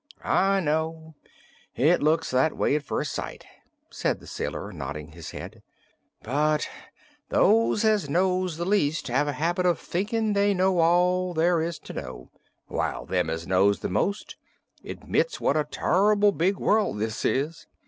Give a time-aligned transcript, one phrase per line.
[0.23, 1.13] "I know;
[1.75, 3.45] it looks that way at first sight,"
[3.91, 5.61] said the sailor, nodding his head;
[6.23, 6.67] "but
[7.29, 11.77] those as knows the least have a habit of thinkin' they know all there is
[11.81, 12.31] to know,
[12.65, 14.37] while them as knows the most
[14.83, 17.67] admits what a turr'ble big world this is.